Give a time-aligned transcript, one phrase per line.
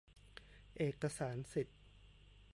[0.77, 1.79] เอกสารสิทธิ์